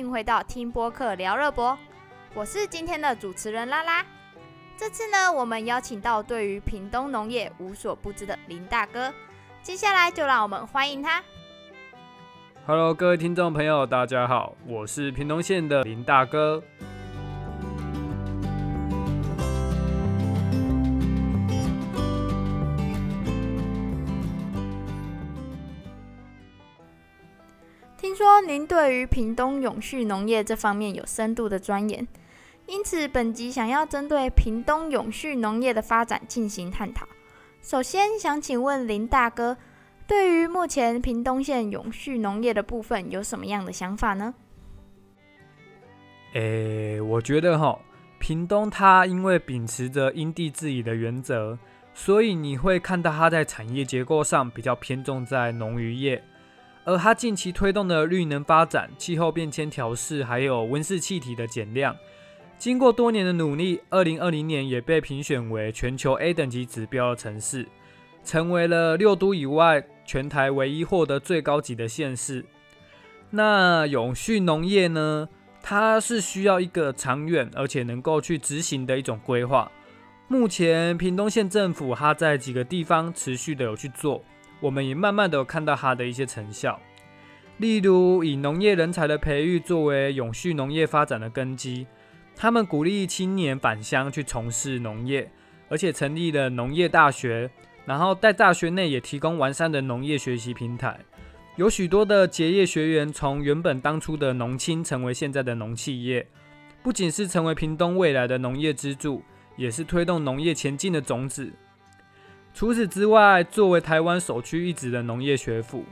[0.00, 1.78] 迎回到听播客聊热播，
[2.34, 4.02] 我是今天的主持人拉拉。
[4.74, 9.12] 这次呢，我们邀请到对于屏东农业无所不知的林大哥，
[9.62, 11.22] 接下来就让我们欢迎他。
[12.66, 16.62] Hello，各位听众朋友，大家好，我是屏东县的林大哥。
[28.50, 32.04] 您对于屏东永续农业这方面有深度的钻研，
[32.66, 37.06] 因此本集想要针对屏东永续农业的发展进行探讨。
[37.62, 39.56] 首先想请问林大哥，
[40.04, 44.34] 对于目前屏东县永续农业的部分有什么样的想法呢？
[46.32, 47.78] 诶，我觉得哈，
[48.18, 51.56] 屏东它因为秉持着因地制宜的原则，
[51.94, 56.20] 所以你会看到它在产业结构上比较偏重在农渔业。
[56.84, 61.96] 而它近期推动的绿能发展、气候变迁调试，还有温室气体的减量，
[62.58, 67.68] 经过多年的努力，二零二零年也被评选为全球 A 等级指标的城市，
[68.24, 72.44] 成为了六都以外全台唯一获得最高级的县市。
[73.30, 75.28] 那永续农业呢？
[75.62, 79.70] 它是需要一个长远而且能够去执行的一种规划。
[80.26, 84.24] 目前屏东县政府它在几个地方持续的有去做。
[84.60, 86.78] 我们也慢慢的看到它的一些成效，
[87.56, 91.86] 例如以农业人才的培育作为永续农业发展的根基，
[92.36, 95.30] 他们鼓励青年返乡去从事农业，
[95.68, 97.50] 而且成立了农业大学，
[97.84, 100.98] 然后在大学内也提供完善的农业学习平台，
[101.56, 106.26] 有许多的结业学员从原本当初的农青成为现在的农企业，
[106.82, 109.22] 不仅是成为屏东未来的农业支柱，
[109.56, 111.52] 也是推动农业前进的种子。
[112.60, 115.82] 除此之外，作为台湾首屈一指的农业学府，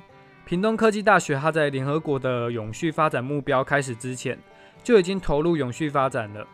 [0.44, 4.39] 屏东科技大学，它在联合国的永续发展目标开始之前，
[4.84, 6.46] 就已经投入永续发展了。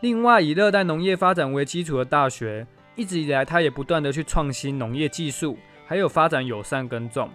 [0.00, 2.64] 另外，以热带农业发展为基础的大学，
[2.94, 5.58] 一直以来它也不断的去创新农业技术，
[5.88, 7.28] 还有发展友善耕种。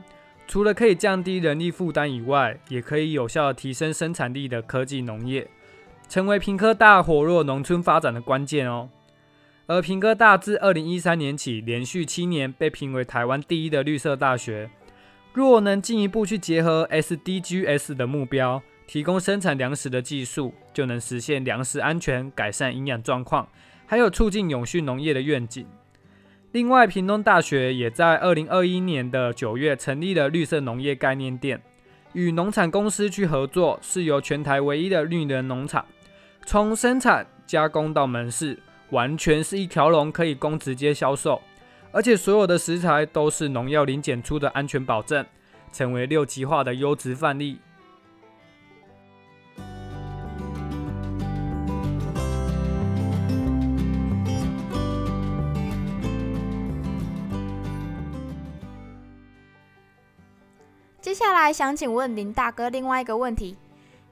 [0.48, 5.46] 除了可以降低人力负担以外，也可以有效提升生产力的科技农业，
[6.08, 8.88] 成为屏科大活络农村发展的关键哦。
[9.68, 14.70] 而平哥大自二零一三年起，连续七年被评为台湾第一的绿色大学。
[15.34, 23.46] 若能进一步去结合 SDGs 的目标，提供生产粮食的技术，就能实现粮食安全、改善营养状况，
[23.86, 25.68] 还有促进永续农业的愿景。
[26.54, 31.62] 另外，屏东大学也在二零二一年的九月成立了绿色农业概念店，
[32.14, 35.86] 与农产公司去合作，是由全台唯一的绿能农场，
[36.46, 38.58] 从生产、加工到门市。
[38.92, 41.42] 完全是一条龙，可以供直接销售，
[41.92, 45.26] 而且所有的食材都是农药零检出的安全保证，
[45.74, 47.60] 成为六级化的优质范例。
[61.02, 63.58] 接下来想请问林大哥另外一个问题，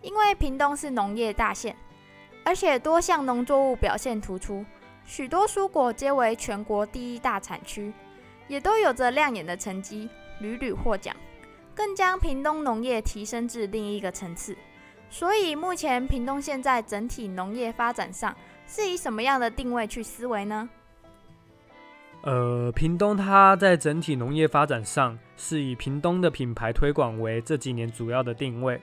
[0.02, 1.76] 因为屏东是农业大县。
[2.46, 4.64] 而且多项农作物表现突出，
[5.04, 7.92] 许多蔬果皆为全国第一大产区，
[8.48, 10.08] 也都有着亮眼的成绩，
[10.40, 11.16] 屡屡获奖，
[11.74, 14.56] 更将屏东农业提升至另一个层次。
[15.10, 18.36] 所以目前屏东县在整体农业发展上
[18.68, 20.70] 是以什么样的定位去思维呢？
[22.22, 28.80] 呃，屏东它在整体农业发展上是以屏东的品牌推广为这几年主要的定位。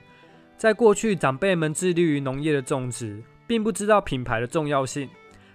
[0.57, 3.21] 在过去，长辈们致力于农业的种植。
[3.53, 5.07] 并不知道品牌的重要性，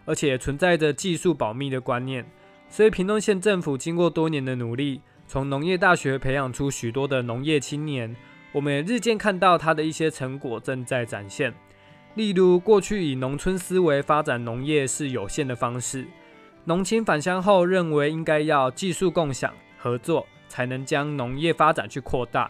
[0.04, 2.24] 而且存在着技术保密的观念，
[2.68, 8.14] 所以屏东县政府经过多年的努力，从农业大学培养出许多的农业青年，
[8.52, 11.52] 我们也日渐看到他的一些成果正在展现。
[12.14, 16.06] 例如，过去以农村思维发展农业是有限的方式，
[16.66, 22.48] 农青返乡后认为应该要技术共享合作，才能将农业发展去扩大，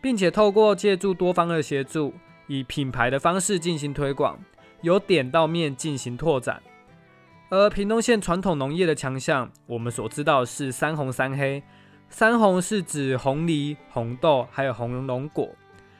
[0.00, 2.14] 并且透过借助多方的协助，
[2.46, 4.38] 以品牌的方式进行推广。
[4.82, 6.62] 由点到面进行拓展，
[7.48, 11.62] 而屏东县传统农业的强项，我们所知道是三红三黑。
[12.10, 15.46] 三红是指红梨、红豆还有红龙果，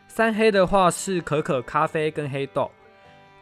[0.07, 2.71] 三黑的话是可可、咖啡跟黑豆。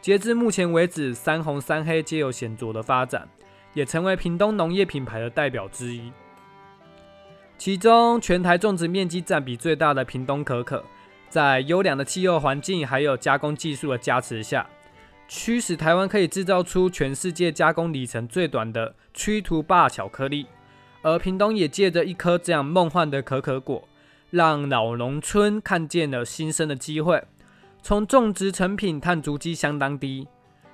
[0.01, 3.25] 截至目前为止，三红三黑皆有显著的发展，
[3.73, 6.11] 也成为屏东农业品牌的代表之一。
[7.57, 10.83] 其中，全台种植面积占比最大的屏东可可，
[11.29, 14.67] 在优良的气候环境还有加工技术的加持下。
[15.27, 20.47] 驱使台湾可以制造出全世界加工里程最短的曲图霸巧克力，
[21.01, 23.87] 而屏东也借着一颗这样梦幻的可可果，
[24.29, 27.23] 让老农村看见了新生的机会。
[27.81, 30.27] 从种植成品碳足迹相当低，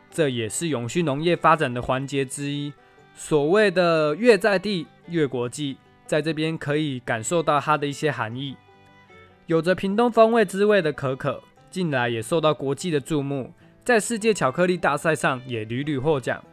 [0.10, 2.74] 这也是永续农业发展的环节之一。
[3.16, 8.56] 所谓的越在地越国际，在这边可以感受到它的一些含义。
[9.46, 13.54] 有着屏东风味滋味的可可，近来也受到国际的注目，
[13.84, 16.44] 在世界巧克力大赛上也屡屡获奖。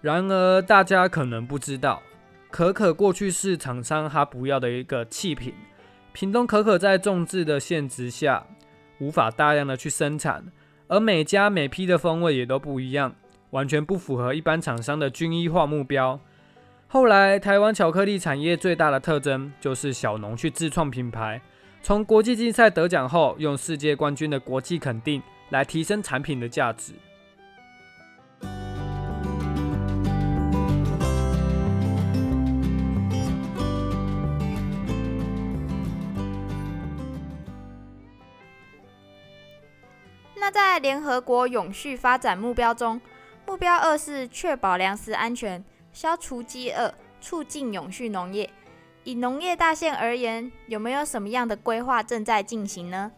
[0.00, 2.02] 然而，大家可能不知道，
[2.50, 5.54] 可可过去是厂商他不要的一个弃品。
[6.12, 8.46] 屏东可可在种植的限制下。
[8.98, 10.44] 无法大量的去生产，
[10.86, 13.12] 而每家每批的风味也都不一样，
[13.50, 16.20] 完全不符合一般厂商的均一化目标。
[16.86, 21.40] 后来，台湾巧克力产业最大的特征就是小农去自创品牌，
[21.82, 25.20] 从国际竞赛得奖后，用世界冠军的国际肯定
[25.52, 26.94] 来提升产品的价值。
[40.34, 42.98] 那在联合国永续发展目标中，
[43.46, 45.62] 目标二是确保粮食安全、
[45.92, 48.48] 消除饥饿、促进永续农业。
[49.04, 53.12] 以农业大县而言，有没有什么样的规划正在进行呢？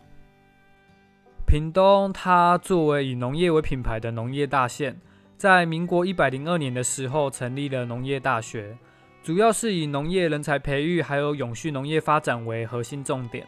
[1.54, 5.00] 屏东它作为以农业为品牌的农业大县，
[5.36, 8.76] 在民国一百零二年的时候成立了农业大学，
[9.22, 13.46] 主要是以农业人才培育还有永续农业发展为核心重点。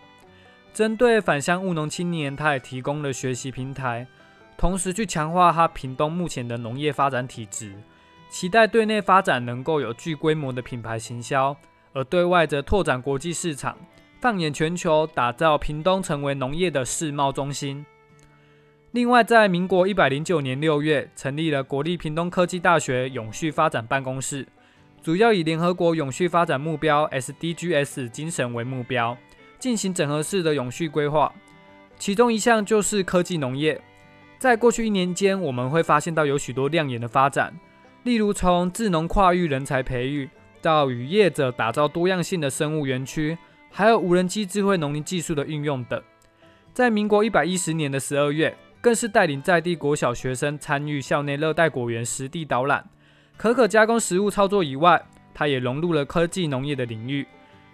[0.72, 4.06] 针对返乡务农青年，他也提供了学习平台，
[4.56, 7.74] 同时去强化他屏东目前的农业发展体制，
[8.30, 11.56] 期待对内发展能够有具规模的品牌行销，
[11.92, 13.76] 而对外则拓展国际市场，
[14.20, 17.84] 放眼全球，打造屏东成为农业的世贸中心。
[18.96, 24.48] 另外，在民国一百零九年六月，成立了国立屏东科技大学永续发展办公室，
[25.02, 29.14] 主要以联合国永续发展目标 SDGs 精神为目标。
[29.58, 31.30] 进行整合式的永续规划，
[31.98, 33.78] 其中一项就是科技农业。
[34.38, 37.54] 在过去一年间，我们会发现到有许多亮眼的发展，
[38.04, 40.26] 例如从智能跨域人才培育，
[40.62, 43.36] 到与业者打造多样性的生物园区，
[43.70, 46.02] 还有无人机智慧农林技术的运用等。
[46.72, 52.88] 在民国一百一十年的十二月，更是带领在地国小学生参与校内热带果园实地导览。
[53.36, 55.04] 可可加工食物操作以外，
[55.34, 57.26] 它也融入了科技农业的领域。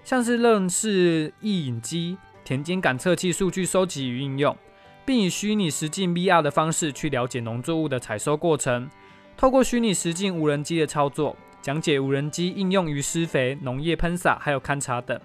[0.03, 2.17] 像是认识异影机、
[2.47, 4.57] 田间感测器数据收集与应用，
[5.05, 8.89] 并以虚拟实境 VR 的方式去了解农作物的采收过程。
[9.37, 15.21] 透过虚拟实境无人机的操作，讲解无人机应用于施肥、农业喷洒还有勘察等，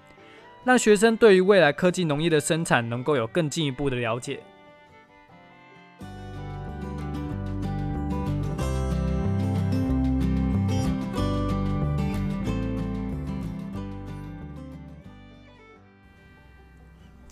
[0.64, 4.38] 让学生对于未来科技农业的生产能够有更进一步的了解。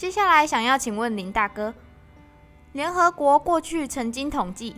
[0.06, 1.75] 接下来想要请问林大哥，
[2.70, 4.76] 联合国过去曾经统计，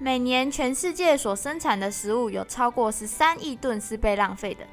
[0.00, 4.64] 每年全世界所生产的食物有超过十三亿吨是被浪费的，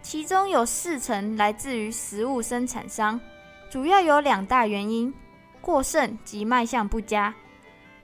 [0.00, 3.20] 其中有四成来自于食物生产商，
[3.68, 5.12] 主要有两大原因：
[5.60, 7.34] 过剩及卖相不佳。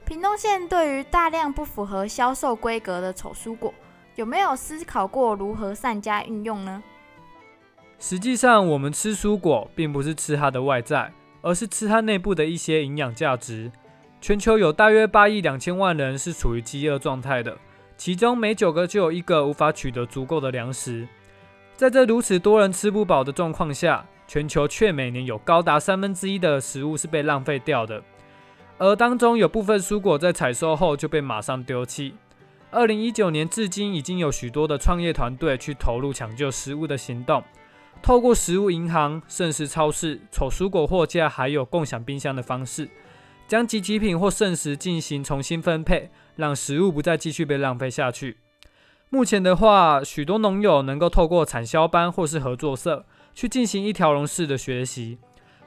[0.05, 3.73] 屏东县对于大量不符合销售规格的丑蔬果，
[4.17, 6.83] 有没有思考过如何善加运用呢？
[7.99, 11.11] 实际上，我们吃蔬果并不是吃它的外在。
[11.41, 13.71] 而是吃它内部的一些营养价值。
[14.21, 17.57] 全球有大约八亿两千万人是处于饥饿状态的，
[17.97, 21.07] 其中每九个就有一个无法取得足够的粮食。
[21.77, 28.03] 在这如此多人吃不饱的状况下，全球却每年有高达三分之一的食物是被浪费掉的，
[28.77, 32.15] 而当中有部分蔬果在采收后就被马上丢弃。
[32.71, 37.43] 二零一九年至今，已经有许多的创业团队去投入抢救食物的行动。
[38.03, 42.89] 透过食物银行、剩食超市、丑蔬果货架，还有共享冰箱的方式，
[43.47, 48.39] 将集体品或剩食进行重新分配，让食物不再继续被浪费下去。
[49.11, 55.19] 目前的话，许多农友能够透过产销班或是合作社去进行一条龙式的学习。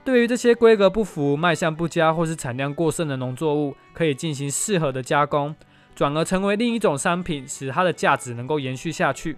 [0.03, 5.55] 对于这些规格不符、卖相不佳或是产量过剩的农作物，可以进行适合的加工，
[5.93, 9.38] 转而成为另一种商品，使它的价值能够延续下去。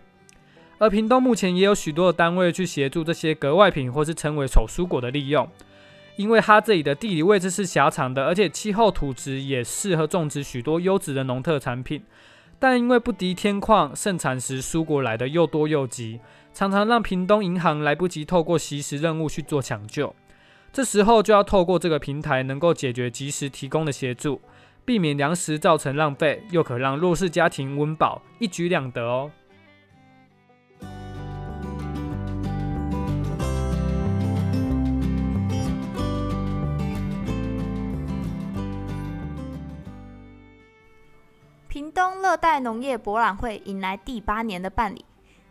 [0.79, 5.47] 而屏东目前也有许多的单位去协助这些格外品或是称为丑蔬果的利用，
[6.17, 12.03] 因为它这里的地理位置是狭长的，而且气候土质也适合种植许多优质的农特产品。
[12.59, 16.19] 但因为不敌天况，盛产时蔬果来的又多又急，
[16.53, 20.15] 常常让屏东银行来不及透过及时任务去做抢救。
[20.71, 24.41] 这时候就要透过这个平台，能够解决及时提供的协助，
[24.85, 29.29] 避免粮食造成浪费，又可让弱势家庭温饱，一举两得哦。
[41.93, 45.05] 东热带农业博览会迎来第八年的办理。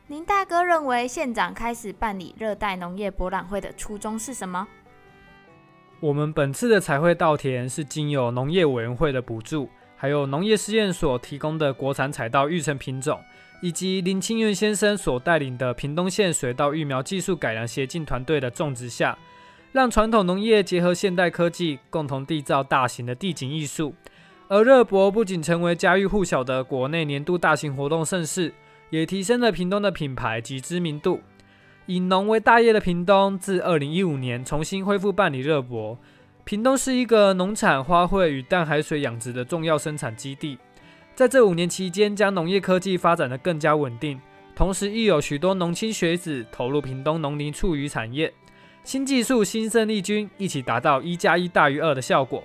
[0.08, 4.66] 林大哥认为，县长开始办理热带农业博览会的初衷是什么？
[6.00, 13.20] 我们本次的彩绘稻田是经由农业委员会的补助，还有农业试验所提供的国产彩稻育成品种，
[13.62, 19.16] 以及林清源先生所带领的屏东县水稻育苗技术改良协进团队的种植下，
[19.70, 23.94] 让传统农业结合现代科技，共同缔造大型的地景艺术。
[24.52, 28.52] 而热博不仅成为家喻户晓的国内年度大型活动盛事。
[28.90, 31.23] 也提升了屏东的品牌及知名度。
[31.87, 35.99] 以农为大业的屏东，自二零一五年重新恢复办理热博。
[36.44, 40.59] 屏东是一个农产、花卉与淡海水养殖的重要生产基地。
[41.14, 44.21] 在这五年期间，将农业科技发展得更加稳定，
[44.54, 48.30] 同时亦有许多农青学子投入屏东农林畜渔产业，
[48.85, 52.44] 新技术、新生力军一起达到一加一大于二的效果，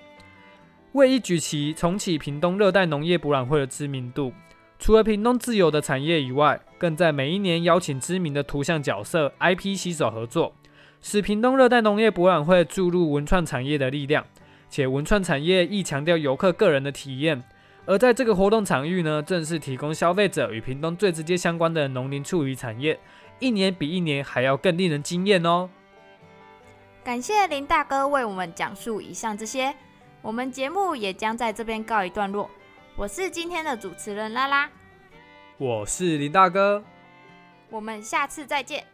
[0.97, 4.33] 为一举旗重启屏东热带农业博览会的知名度。
[4.79, 10.55] 除了屏东自有的产业以外，更在每一年邀请知名的图像角色 IP 携手合作，
[10.99, 14.25] 使屏东热带农业博览会注入文创产业的力量。
[14.69, 17.43] 且文创产业亦强调游客个人的体验，
[17.85, 22.99] 而在这个活动场域呢，正是提供消费者与屏东最直接相关的农林畜渔产业，
[23.39, 25.69] 一年比一年还要更令人惊艳哦。
[27.03, 29.73] 感谢林大哥为我们讲述以上这些，
[30.27, 32.51] 我们节目也将在这边告一段落。
[32.97, 34.69] 我是今天的主持人拉拉，
[35.57, 36.83] 我是林大哥，
[37.69, 38.85] 我们下次再见。